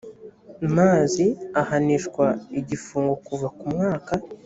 mazi 0.77 1.25
ahanishwa 1.61 2.25
igifungo 2.59 3.13
kuva 3.27 3.47
ku 3.57 3.65
mwaka 3.73 4.13